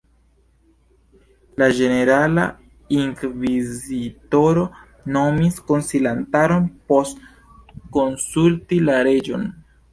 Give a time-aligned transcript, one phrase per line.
[1.61, 2.45] La Ĝenerala
[2.97, 4.65] Inkvizitoro
[5.19, 7.25] nomis konsilantaron post
[8.01, 9.51] konsulti la reĝon.